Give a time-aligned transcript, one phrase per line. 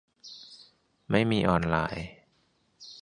[1.11, 2.07] ไม่มีออนไลน์